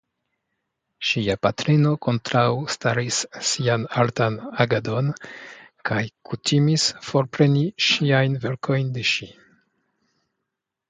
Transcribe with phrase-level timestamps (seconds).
[1.09, 3.19] Ŝia patrino kontraŭstaris
[3.51, 5.11] sian artan agadon
[5.91, 9.29] kaj kutimis forpreni ŝiajn verkojn de ŝi.